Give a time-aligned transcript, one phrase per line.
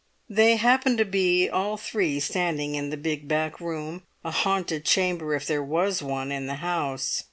[0.27, 5.35] They happened to be all three standing in the big back room, a haunted chamber
[5.35, 7.19] if there was one in the house.